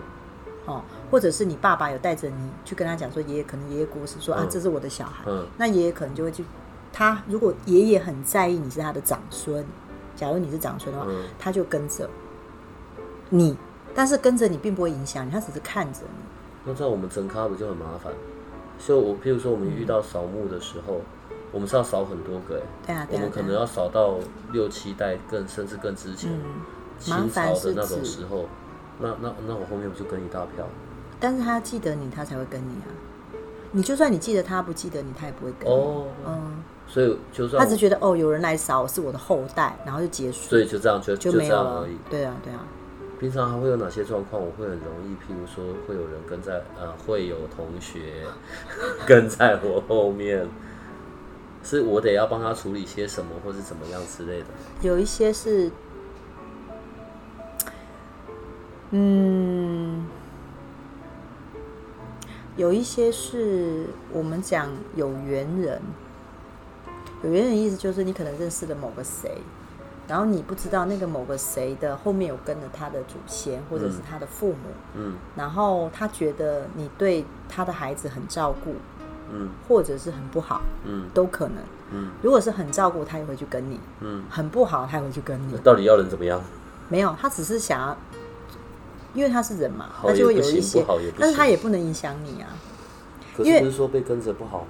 [0.66, 0.82] 哦，
[1.12, 4.50] 或者是你爸爸有带着你去跟他讲说，爷爷可能爷爷过世，说啊嗯。
[4.50, 5.46] 这是我的小孩，嗯。
[5.58, 6.46] 那爷爷可能就会去，
[6.94, 9.66] 他如果爷爷很在意你是他的长孙，
[10.16, 11.24] 假如你是长孙的话，嗯。
[11.38, 12.10] 他就跟着
[13.30, 13.58] 你，
[13.94, 16.24] 但是跟着你并不会影响你，他只是看着你。
[16.64, 18.14] 那这样我们整咖不就很麻烦？
[18.80, 21.02] 就我譬如说我们遇到扫墓的时候，
[21.52, 23.18] 我们是要扫很多个、欸，对啊，我。
[23.18, 24.16] 们可能要扫到
[24.52, 26.30] 六七代更甚至更之前，
[27.00, 28.46] 清烦是朝的那种时候，
[29.00, 30.68] 那那那我后面不就跟一大票？
[31.20, 32.88] 但是他记得你，他才会跟你啊。
[33.72, 35.74] 你就算你记得他不记得你，他也不会跟你。
[35.74, 41.98] 哦，嗯，所以就算他只觉得哦，有人来扫是我的后代，然后就结束，所以就这样就就没有了样而已。。
[42.10, 42.66] 对啊，对啊。
[43.20, 44.40] 平常还会有哪些状况？
[44.40, 48.00] 我会很容易，譬如说会有人跟在呃，会有同学
[49.08, 50.48] 跟在我后面，
[51.64, 54.46] 是我得要帮他处理些什么，或是怎么样之类的。
[54.82, 55.72] 有一些是，
[58.92, 60.06] 嗯，
[62.56, 65.82] 有一些是我们讲有缘人，
[67.24, 69.38] 有缘人的意思就是你可能认识了某个谁，
[70.08, 78.76] 然后你不知道那个某个谁的后面有跟着他的祖先或者是他的父母，嗯然后他觉得你对他的孩子很照顾，
[79.32, 81.58] 嗯或者是很不好，嗯都可能。
[81.92, 85.58] 嗯如果是很照顾，他也会去跟你；嗯，很不好，他也会去跟你。
[85.58, 86.42] 到底要人怎么样？
[86.90, 87.98] 没有，他只是想要，
[89.18, 90.86] 因为他是人嘛，好他就会有一些
[91.18, 92.48] 但是他也不能影响你啊。
[93.36, 94.68] 可因为是不是说被跟着不好吗？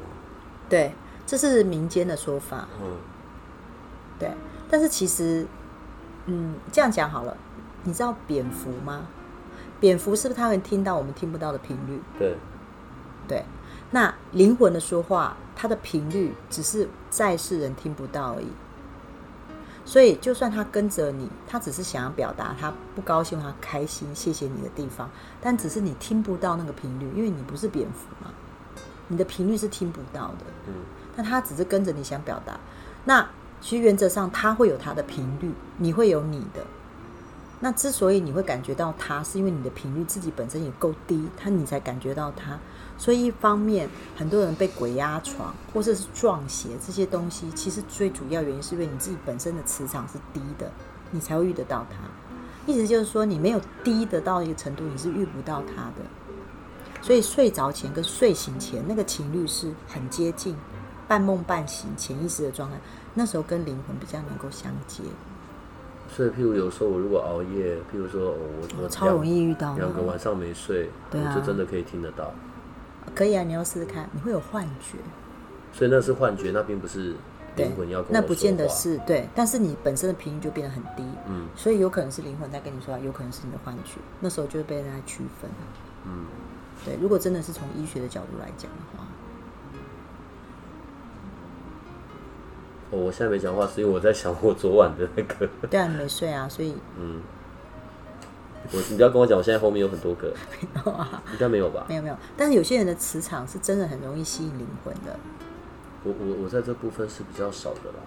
[0.70, 0.94] 对，
[1.26, 2.66] 这是民间的说法。
[2.82, 2.98] 嗯
[4.18, 4.32] 对，
[4.70, 5.46] 但是其实，
[6.28, 7.36] 嗯，这样讲好了，
[7.84, 9.06] 你知道蝙蝠吗？
[9.82, 12.02] 蝙蝠是不是它能听到我们听不到的频率？
[12.18, 12.36] 对，
[13.28, 13.46] 对，
[13.92, 18.48] 那灵魂的说话，它的频率只是在世人听不到而已。
[19.88, 28.30] 所以，就算他跟着你，他只是想要表达他不高兴、他开心、谢谢你的地方，但只是你听不到那个频率，因为你不是蝙蝠嘛，
[29.08, 30.46] 你的频率是听不到的。
[30.68, 30.74] 嗯
[31.16, 32.60] 但他只是跟着你想表达。
[33.06, 33.28] 那
[33.60, 36.62] 其实原则上他会有他的频率，你会有你的。
[37.60, 42.60] 那之所以你会感觉到他，是因为你的频率自己本身也够低，他你才感觉到他。
[43.00, 50.72] 所以一方面，很多人被鬼压床或者是撞邪这些东西，其实最主要原因是因为你自己本身的磁场是低的，
[51.12, 51.98] 你才会遇得到他。
[52.72, 56.06] 意思就是说，你没有低的到一个程度，你是遇不到他的。
[57.02, 60.56] 所以睡着前跟睡醒前那个频率是很接近，
[61.08, 62.78] 半梦半醒、潜意识的状态，
[63.14, 65.04] 那时候跟灵魂比较能够相接。
[66.10, 69.76] 所以，譬如有时候我如果熬夜，譬如说哦我我超容易遇到。
[69.76, 72.34] 两个晚上没睡，对啊我就真的可以听得到。
[73.16, 74.98] 可以啊，你要试试看，你会有幻觉。
[75.74, 77.14] 所以那是幻觉，那并不是
[77.56, 78.68] 灵魂要那不见得。
[78.70, 85.50] 是对，但是你本身的频率就变得很低，嗯所以有可能是灵魂在跟你说话，有可能是你的幻觉，那时候就会被人家区分。
[86.06, 86.26] 嗯，
[86.84, 89.07] 对，如果真的是从医学的角度来讲的话，
[92.90, 97.22] 哦，我现在没讲话，是因为我在想我昨晚的那个，对啊，你没睡啊，所以 嗯，
[98.72, 100.34] 我你不要跟我讲，我现在后面有很多个，
[100.86, 101.86] 应该没有吧？
[101.90, 102.16] 没有没有。
[102.38, 105.20] 但是有些人的磁场是真的很容易吸引灵魂的，
[106.04, 108.00] 我我我在这部分是比较少的啦。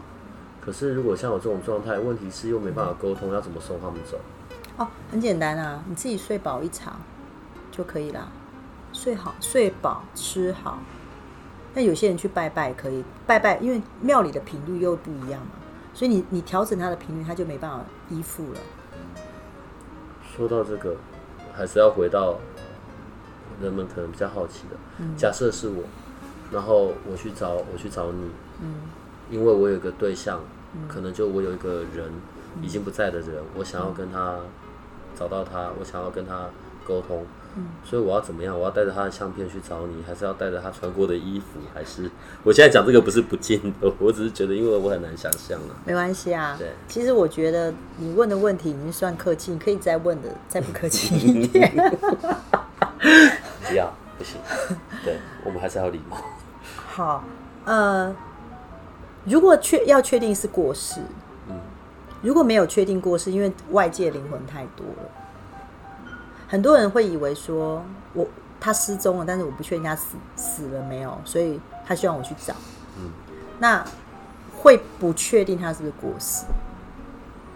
[0.63, 4.19] 可是如果像我这种状态，问题是又没办法沟通，要怎么送他们走？
[4.79, 6.99] 哦，很简单啊，你自己睡饱一场
[7.71, 8.29] 就可以啦，
[8.95, 10.79] 睡好、睡饱、吃好。
[11.75, 15.53] 那有些人去拜拜可以拜拜，因为庙里的频率又不一样嘛，
[15.95, 18.59] 所以你你调整它的频率，它就没办法依附了。
[20.37, 20.97] 说到这个，
[21.53, 22.39] 还是要回到
[23.63, 24.77] 人们可能比较好奇的。
[25.17, 25.85] 假设是我，
[26.51, 28.31] 然后我去找我去找你，
[28.63, 28.75] 嗯
[29.31, 30.41] 因为我有一个对象，
[30.89, 32.11] 可能就我有一个人
[32.63, 34.39] 已经不在的人，我想要跟他
[35.17, 36.47] 找到他，我想要跟他
[36.85, 37.25] 沟通。
[37.85, 38.57] 所以我要怎么样？
[38.57, 41.59] 我要带着他的相片去找你，还是要带着他穿过的衣服？
[41.75, 42.11] 还是
[42.43, 45.75] 我现在讲这个不是不敬的，我只是觉得，因为我很难想象了。
[45.85, 46.69] 没关系啊对。
[46.89, 51.71] 其实我觉得你问的问题已经算客气，你可以再问的再不客气一点。
[53.69, 54.37] 不要，不行，
[55.05, 56.17] 对我们还是要礼貌。
[56.75, 57.25] 好，
[57.65, 58.15] 呃，
[59.25, 61.01] 如果确要确定是过世，
[61.49, 61.59] 嗯
[62.23, 65.11] 如果没有确定过世，因为外界灵魂太多了，
[66.51, 67.81] 很多人会以为说
[68.13, 68.27] 我
[68.59, 72.53] 他失踪了，但是我不确定他死死了没有，所以他希望我去找。
[72.99, 73.09] 嗯，
[73.61, 73.85] 那
[74.59, 76.45] 会不确定他是不是过世。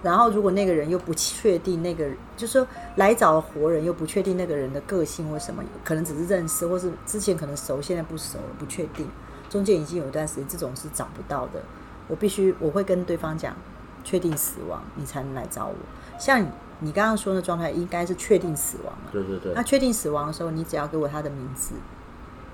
[0.00, 9.08] 然后，如果那个人又不确定那个，就是说来找的活人又不确定那个人的个性或什么，可能只是认识，或是之前可能熟，现在不熟了，不确定，
[9.50, 11.60] 中间已经有一段时间，这种是找不到的。
[12.06, 13.56] 我必须我会跟对方讲，
[14.04, 15.74] 确定死亡，你才能来找我。
[16.18, 16.46] 像
[16.84, 19.10] 你你刚刚说的状态，应该是确定死亡嘛？
[19.10, 21.74] 对对对那，确定死亡的时候，你只要给我他的名字，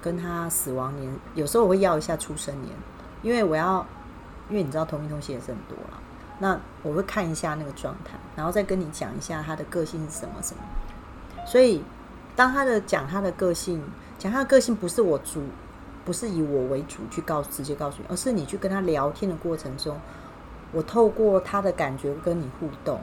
[0.01, 2.73] 跟他死亡年，有时候我会要一下出生年，
[3.23, 3.85] 因为我要，
[4.49, 5.99] 因为你知道同名同姓也是很多啦。
[6.39, 10.63] 那我会看一下那个状态，然后再跟你讲一下他的个性是什么什么。
[11.45, 11.83] 所以，
[12.37, 13.83] 当他的讲他的个性，
[14.17, 15.43] 讲他的个性不是我主，
[16.05, 19.99] 不是以我为主去告直接告诉你，而是你去跟他聊天的过程中，
[20.73, 23.01] 我透过他的感觉跟你互动，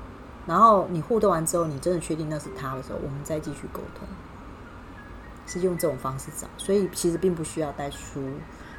[0.47, 4.07] 然后你互动完之后，你真的确定那是他的时候，我们再继续沟通，
[5.45, 6.47] 是用这种方式找。
[6.57, 8.23] 所以其实并不需要带书、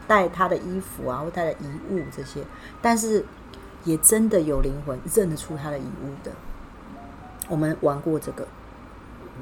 [0.09, 2.43] 带他的衣服啊，或带的遗物这些，
[2.81, 3.25] 但是
[3.85, 6.33] 也真的有灵魂认得出他的遗物的。
[7.49, 8.49] 我们玩过这个，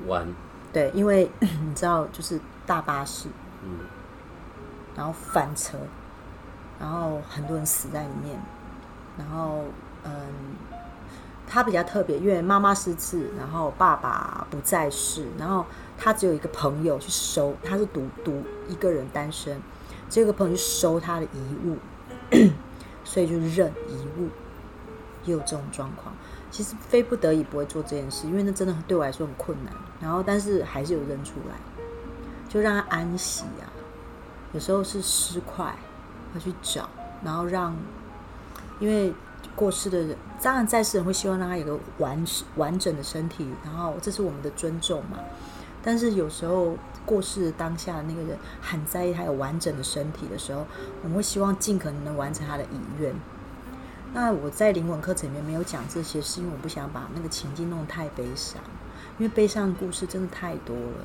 [0.07, 0.27] 玩，
[0.73, 3.29] 对，因为你知道，就是大巴士，
[3.62, 3.79] 嗯。
[4.97, 5.77] 然后翻车，
[6.81, 8.41] 然后很多人死在里面，
[9.19, 9.62] 然后
[10.05, 10.11] 嗯，
[11.46, 15.64] 他比较特别，因为妈妈失智，然后爸爸不在世，然后
[15.96, 19.61] 他只有一个朋友去收，他是独独一个人单身，
[20.11, 21.78] 只有一个朋友去收他的遗物，
[23.04, 24.28] 所以就认遗物，
[25.24, 26.14] 也有这种状况。
[26.50, 29.72] 其实非不得已不会做这件事，因为那真的对我来说很困难。
[30.00, 31.56] 然后，但是还是有认出来，
[32.48, 33.68] 就让他安息啊。
[34.52, 35.76] 有时候是尸块，
[36.32, 36.88] 他去找，
[37.22, 37.76] 然后让，
[38.78, 39.12] 因为
[39.55, 42.25] 过世的人，当然在世人会希望让他有个完
[42.57, 45.18] 完整的身体，然后这是我们的尊重嘛。
[45.83, 50.66] 但是有时候过世的当下那个人很在意他有完整的身体的时候，
[51.03, 53.14] 我们会希望尽可能能完成他的遗愿。
[54.12, 58.61] 那我在灵魂课程里面没有讲这些，是因为我不想把那个情境弄得太悲伤，
[59.18, 61.05] 因为悲伤的故事真的太多了。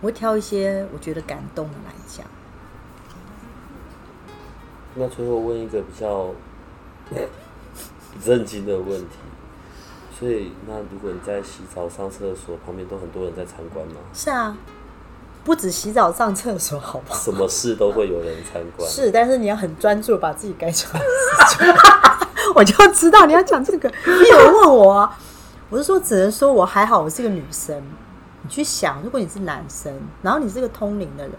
[0.00, 2.26] 我会挑一些我觉得感动的来讲。
[4.94, 6.32] 那最后问一个比较
[8.24, 9.16] 震惊的问题，
[10.18, 13.94] 所以那如果你在洗澡、上厕所旁边都很多人在参观吗？
[14.12, 14.56] 是啊，
[15.44, 17.18] 不止洗澡、上厕所，好不好？
[17.20, 18.90] 什么事都会有人参观。
[18.90, 21.74] 是，但是你要很专注，把自己该做的事情。
[22.54, 25.18] 我就知道你要讲这个，你有人问我、啊，
[25.70, 27.80] 我是说，只能说我还好，我是个女生。
[28.42, 29.92] 你去想，如果你是男生，
[30.22, 31.32] 然后你是个通灵的人，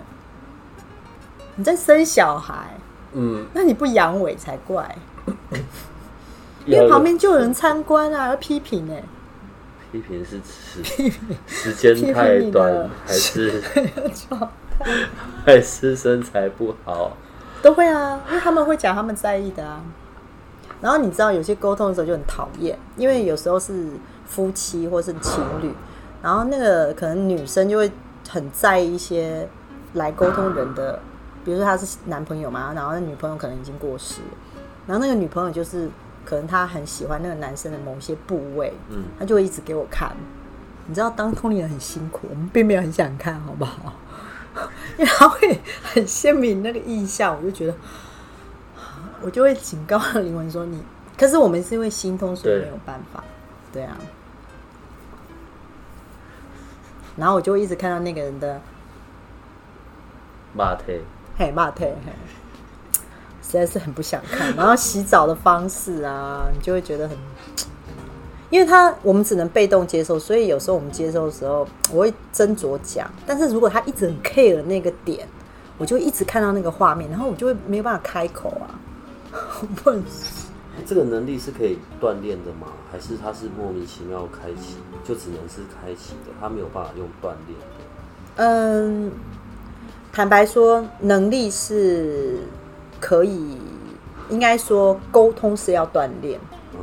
[1.55, 2.77] 你在生小孩，
[3.13, 4.95] 嗯，那你不阳痿才怪。
[6.65, 8.93] 因为旁边就有人参观啊，要批评呢、
[9.91, 11.11] 批评是指
[11.47, 13.63] 时间太短，还是
[15.45, 17.17] 还是身材不好？
[17.61, 19.81] 都会啊，因为他们会讲他们在意的啊。
[20.81, 23.87] 然后你知道有些沟通的时候就很讨厌，因为有时候是
[24.25, 25.73] 夫妻或是情侣，
[26.21, 27.91] 然后那个可能女生就会
[28.29, 29.45] 很在意一些
[29.93, 30.99] 来沟通人的，
[31.43, 34.27] 比如说他是男朋友嘛，然后那女朋友可能已经过世了，
[34.89, 35.87] 然后那个女朋友就是
[36.25, 40.11] 可能她很喜欢那个男生的某些部位，嗯，她就会一直给我看。
[40.87, 43.93] 你知道当通灵人很辛苦，我们并没有很想看，好不好？
[44.97, 47.75] 因为他会很鲜明那个意象，我就觉得，
[49.21, 50.83] 我就会警告那个灵魂说你。
[51.15, 53.23] 可是我们是因为心通，所以对没有办法，
[53.71, 53.95] 对啊。
[57.15, 58.59] 然后我就会一直看到那个人的
[60.53, 61.01] 骂腿，
[61.37, 62.11] 嘿骂腿，嘿，
[63.51, 64.55] 实在是很不想看。
[64.55, 67.17] 然后洗澡的方式啊，你就会觉得很，
[68.49, 73.09] 因为他我们只能被动接受，所以有时候我们接受的时候，我会斟酌讲。
[73.25, 75.27] 但是如果他一直很 care 那个点，
[75.77, 78.79] 我就一直看到那个画面，然后我就会没有办法开口啊，
[79.61, 80.03] 我不能
[80.85, 82.67] 这个能力是可以锻炼的吗？
[82.91, 87.65] 还是它是莫名其妙开启，就只能是开启的，它没有办法用锻炼的？
[88.37, 89.11] 嗯，
[90.13, 92.37] 坦白说，能力是
[92.99, 93.57] 可以，
[94.29, 96.39] 应该说沟通是要锻炼。
[96.73, 96.79] 嗯，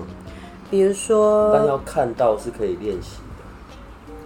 [0.70, 3.18] 比如说，但要看到是可以练习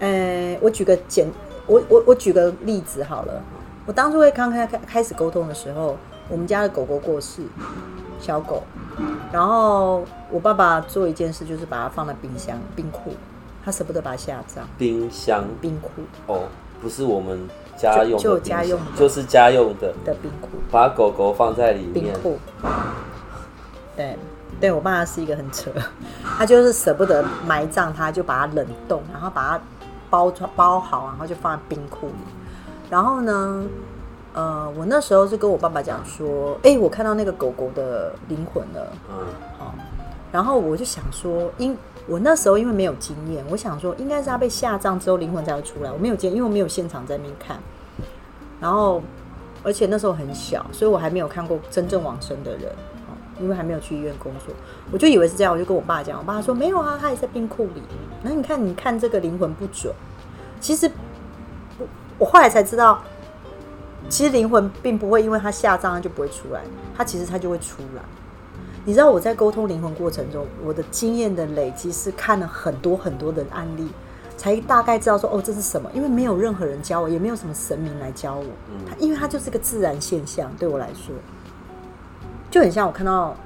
[0.00, 0.06] 的。
[0.06, 1.28] 呃，我举个简，
[1.66, 3.42] 我我我举个例子好了。
[3.86, 5.96] 我当初会刚开开开始沟通的时候，
[6.28, 7.42] 我们家的狗狗过世，
[8.20, 8.62] 小狗，
[9.32, 13.12] 然后我爸爸做一件事，就是把它放在冰箱冰库，
[13.64, 15.44] 他舍不得把它下葬，冰箱？
[15.60, 15.90] 冰库。
[16.26, 16.44] 哦，
[16.80, 17.48] 不是我们
[17.80, 20.48] 家用就就家用的就是家用的，的冰库。
[20.70, 21.94] 把狗狗放在里面。
[21.94, 22.38] 冰库。
[23.96, 24.16] 对，
[24.60, 25.70] 对我爸是一个很扯，
[26.38, 29.60] 他就是舍不得埋葬它，就把它冷冻，然后把它
[30.08, 32.12] 包装包好，然后就放在冰库里。
[32.88, 33.64] 然后呢，
[34.34, 39.16] 呃，我那时候是跟我爸爸讲说，哎、我看到那个狗狗的灵魂了，嗯，
[39.58, 39.72] 哦，
[40.32, 47.58] 然后我就想说，因我那时候因为没有经验，我想说应该是他被下葬之后灵魂才会出来，我没有见，因为我没有现场在那边看，
[48.60, 49.02] 然后
[49.62, 52.72] 而且那时候很小，所以我还没有看过真正往生的人，
[53.40, 54.54] 因为还没有去医院工作，
[54.90, 57.82] 我就以为是这样，我就跟我爸讲，我爸说没有啊，他也在冰库里，
[58.22, 59.94] 那你看你看这个灵魂不准，
[60.60, 60.90] 其实
[61.78, 61.86] 我
[62.18, 63.00] 我后来才知道。
[64.08, 66.62] 其实灵魂并不会因为他下葬他就不会出来，
[66.96, 68.02] 他其实他就会出来。
[68.90, 73.88] 你知道我在沟通灵魂过程中，我的经验的累积是看了很多很多的案例，
[74.36, 78.44] 才大概知道说哦这是什么，因为没有任何人教我，也没有什么神明来教我，
[78.88, 81.14] 它因为它就是个自然现象，对我来说，
[82.50, 83.36] 就很像我看到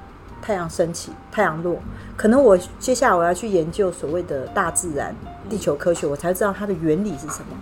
[0.41, 1.77] 太阳升起、太阳落，
[2.17, 5.15] 可能我接下来我要去研究所谓的大自然、
[5.47, 7.55] 地球科学，我才知道它的原理是什么。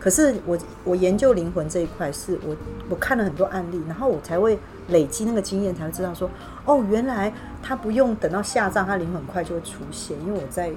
[0.00, 2.56] 可是我我研究灵魂这一块，是我
[2.90, 6.30] 我看了很多案例，然后我才会累积那个经验，才会知道说，
[6.64, 10.18] 哦，原来他不用等到下葬，他灵魂很快就会出现。
[10.20, 10.70] 因为我在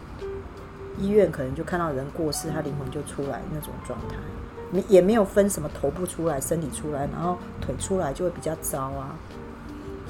[1.00, 4.16] 医院可能就看到人过世，他灵魂就出来那种状态，
[4.72, 9.16] 没也没有分什么头部出来、身体出来，然后腿出来就会比较糟啊。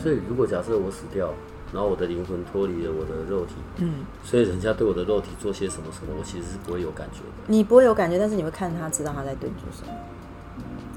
[0.02, 1.34] 所以如果假设我死掉，
[1.74, 7.44] 然后我的灵魂脱离了我的肉体，嗯，所以人家对我的肉体做些什么什么，我其实是不会有感觉的。
[7.48, 9.94] 你不会有感觉，但是你会看他，知道他在对你做什么。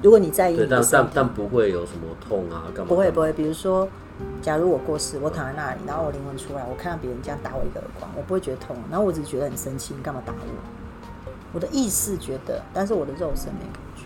[0.01, 2.89] 如果你在意，但但但不会有什么痛啊，干嘛？
[2.89, 2.95] 会。
[2.95, 3.87] 不会不会，比如说，
[4.41, 10.39] 假如我过世，我躺在那里，然后我灵魂出来，我看到别人这样打我一个耳光，我不会觉得痛，然后我只是觉得很生气，你干嘛打我？
[11.53, 14.05] 我的意识觉得，但是我的肉身没感觉。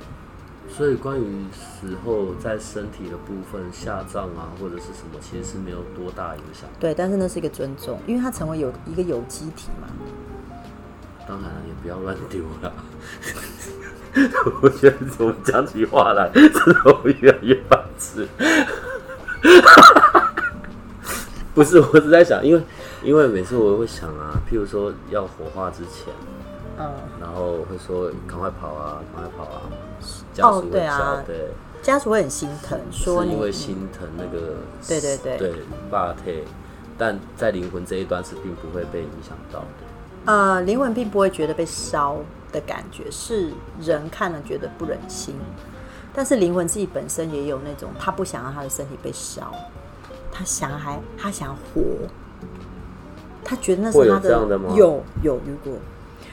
[0.68, 6.68] 所以关于死后在身体的部分下葬啊，或者是什么，其实是没有多大影响。
[6.80, 9.88] 对，但是那是一个尊重，因为它成为有一个有机体嘛。
[11.28, 12.74] 当然了，也不要乱丢了。
[14.62, 18.28] 我觉得怎么讲起话来，真的会越来越白痴。
[21.54, 22.62] 不是，我是在想，因为
[23.04, 26.14] 因为每次我会想啊，譬如说要火化之前，
[26.78, 29.62] 嗯，然后会说赶快跑啊，赶快跑啊，
[30.34, 31.52] 家属会对啊，对，
[31.82, 34.56] 家属会很心疼，说因为心疼那个，
[34.88, 35.54] 对对对对，
[35.90, 36.44] 霸退，
[36.98, 39.66] 但在灵魂这一端是并不会被影响到的。
[40.26, 42.18] 呃，灵魂并不会觉得被烧
[42.52, 45.36] 的感觉，是人看了觉得不忍心。
[46.14, 49.54] 但是灵魂自己本身也有那种，他不想让他的身体被烧，
[50.32, 51.82] 他想还他想活，
[53.44, 55.78] 他觉得那是他的有有如果，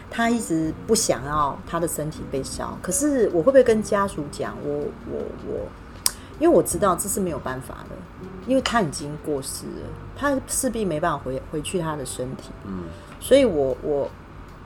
[0.08, 2.78] 他一直不想要他的身体被烧。
[2.80, 4.54] 可是我会不会跟家属讲？
[4.64, 5.18] 我我
[5.48, 5.66] 我，
[6.38, 12.50] 因为我知道这是没有办法的，因为他已经过世了，他势必没办法回回去他的身体。
[12.64, 12.84] 嗯，
[13.22, 14.10] 所以我我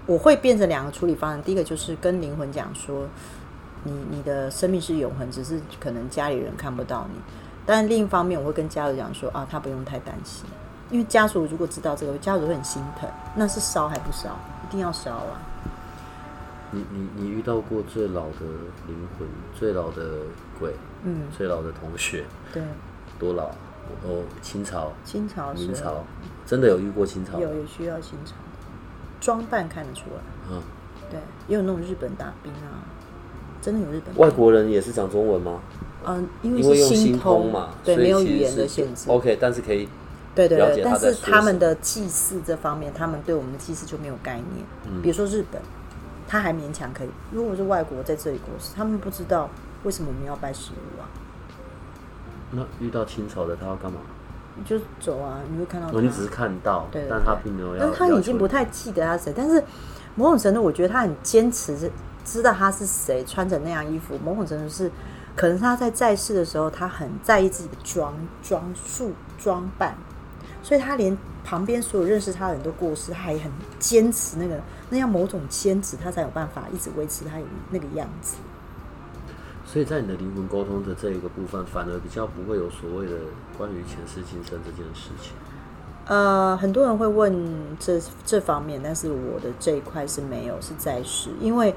[0.07, 1.43] 我会变成两个处理方案。
[1.43, 3.07] 第一个就是跟灵魂讲说，
[3.85, 7.21] 你你的生命是永恒，只是可能家里人看不到你。
[7.67, 10.47] 但另一方面，我会跟家人讲说啊，他不用太担心，
[10.91, 13.07] 因为家属如果知道这个，家属会很心疼。
[13.35, 14.39] 那是烧还不烧？
[14.67, 15.37] 一定要烧啊！
[16.71, 18.41] 你你你遇到过最老的
[18.89, 20.23] 灵魂、最老的
[20.59, 22.63] 鬼、嗯，最老的同学，对，
[23.19, 23.51] 多老？
[24.05, 26.05] 哦，清朝、清朝是明朝，
[26.45, 27.39] 真的有遇过清朝？
[27.39, 28.46] 有有需要清朝的，
[29.21, 30.23] 装扮看得出来。
[30.51, 30.63] 嗯，
[31.11, 32.83] 对，也有那种日本大兵啊，
[33.61, 35.61] 真的有日本兵外国人也是讲中文吗？
[36.05, 39.11] 嗯，因为因为用心心通嘛，对，没有语言的限制。
[39.11, 39.89] OK，但是可以
[40.35, 44.65] 对对对，但是他们的祭祀这方面，他们对我们的祭祀就没有概念。
[44.87, 45.61] 嗯比如说日本，
[46.29, 49.49] 他还勉强可以；如果是外国在这里过世，他们不知道
[49.85, 51.09] 为什么我们要拜食物啊，
[52.53, 53.99] 那遇到清朝的他要干嘛？
[54.57, 55.97] 你就走啊，你会看到他。
[55.97, 57.87] 哦，你只是看到，对对但他并没有要。
[57.87, 59.63] 但他已经不太记得他是谁，但是
[60.15, 61.91] 某种程度，我觉得他很坚持
[62.25, 64.91] 知道他是谁，穿着那样衣服，某种程度是，
[65.37, 69.95] 可能他在在世的时候，他很在意自己的装装束装扮，
[70.63, 74.59] 所以他连旁边所有认识他的人都过世，他还很坚持那个
[74.91, 78.37] 那样某种坚持，他才有办法一直维持他有那个样子。
[79.67, 83.13] 所以在你的灵魂沟通的这一个部分，反而比较不会有所谓的
[83.59, 85.33] 关于前世今生这件事情。
[86.07, 91.75] 呃，很多人会问这这方面，但是我的这一块是没有，是在世，因为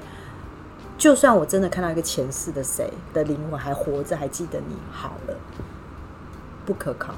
[0.96, 5.34] 就算我真的看到一个前世的谁的灵魂还活着，还记得你好了，
[6.64, 7.12] 不可考。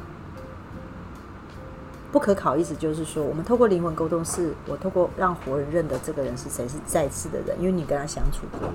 [2.10, 8.68] 不可考，意思就是说，我们透过灵魂沟通，是我透过让活人认得这个人是谁，是在世的人，因为你跟他相处过。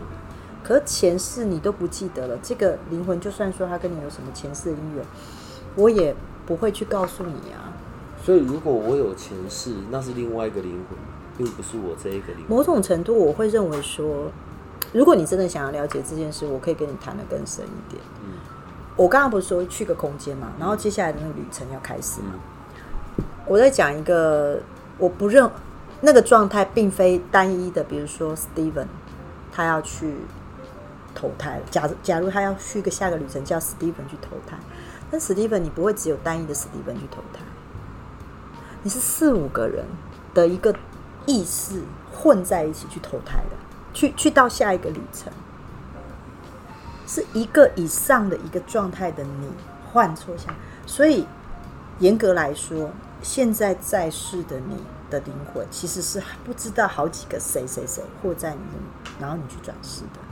[0.67, 5.05] 可是前世你都不记得了，这个灵魂就算说他跟你有什么前世的姻缘，
[5.75, 6.13] 我也
[6.45, 7.71] 不会去告诉你啊。
[8.21, 10.97] 所以如果我有前世，那是另外一个灵魂，
[11.37, 12.49] 并不是我这一个灵魂。
[12.49, 14.29] 某种程度，我会认为说，
[14.91, 18.03] 如果你真的想要了解这件事，我可以跟你谈的更深一点。
[18.25, 18.33] 嗯
[18.97, 22.31] 我刚刚不是说去个空间嘛，然后接下来的那个旅程要开始嘛。
[22.33, 24.59] 嗯我在讲一个，
[24.97, 25.49] 我不认
[26.01, 28.87] 那个状态并非单一的，比如说 Steven，
[29.53, 30.15] 他要去
[31.17, 31.63] 投胎了。
[31.71, 34.55] 假假如他要去个下个旅程叫 Steven 去投胎，
[35.09, 37.39] 但 Steven 你不会只有单一的 Steven 去投胎，
[38.83, 39.83] 你是四五个人
[40.35, 40.75] 的一个
[41.25, 41.81] 意识
[42.13, 43.55] 混在一起去投胎的，
[43.93, 45.33] 去去到下一个旅程，
[47.07, 49.49] 是一个以上的一个状态的你
[49.91, 50.53] 换错下，
[50.85, 51.25] 所以
[51.97, 52.91] 严格来说，
[53.23, 54.77] 现在在世的你
[55.09, 58.59] 的灵魂其实是不知道好几个谁谁谁或在你，
[59.19, 60.26] 然后你去转世的。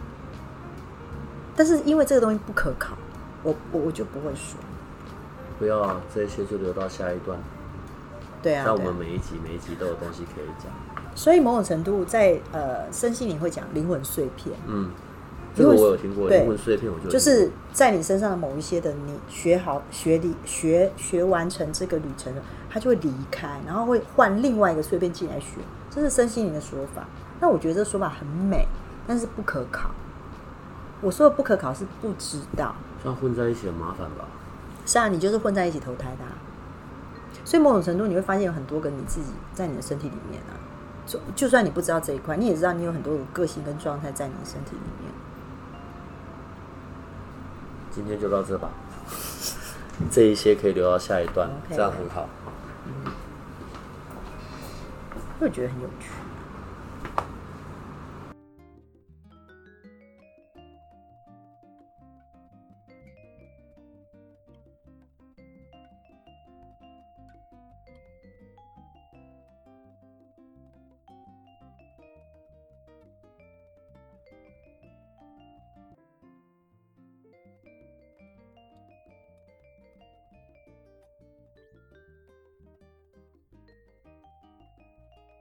[1.55, 2.97] 但是因为这个东西不可考，
[3.43, 4.59] 我我我就不会说。
[5.57, 7.39] 不要啊这些就留到下一段，
[8.41, 10.69] 对啊，对啊让我们每一集每一集都有东西可以讲。
[11.15, 14.91] 所以某种程度在呃身心灵会讲灵魂碎片，嗯，
[15.55, 27.07] 这个我有听过，灵魂碎片我就就是在你身上的某一些的你学好学理学学完成这个旅程了，他就会离开，然后会换另外一个碎片进来学，这是身心灵的说法。
[27.39, 28.67] 那我觉得这说法很美，
[29.07, 29.89] 但是不可考。
[31.01, 34.25] 我说的不可考是不知道，这样混在一起很麻烦吧？
[34.85, 36.31] 是啊，你就是混在一起投胎的、啊，
[37.43, 40.53] 所以某种程度你会发现有很多个你自己在你的身体里面啊。
[41.07, 45.13] 就就算你不知道这一块，你也知道你有很多个个性跟状态在你的身体里面。
[47.91, 48.69] 今天就到这吧，
[50.09, 52.27] 这一些可以留到下一段这样很好。
[52.87, 53.11] 嗯
[55.37, 56.09] 会觉得很有趣。